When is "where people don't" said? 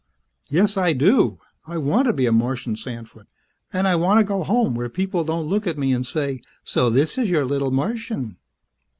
4.73-5.45